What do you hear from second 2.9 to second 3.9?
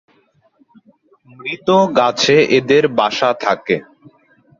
বাসা থাকে।